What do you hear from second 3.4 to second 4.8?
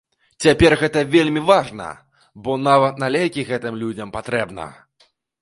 гэтым людзям патрэбна.